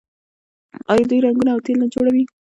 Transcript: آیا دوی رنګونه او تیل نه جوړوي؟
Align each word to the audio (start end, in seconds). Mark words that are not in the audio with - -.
آیا 0.91 1.03
دوی 1.09 1.19
رنګونه 1.25 1.49
او 1.53 1.63
تیل 1.65 1.77
نه 1.81 1.87
جوړوي؟ 1.93 2.23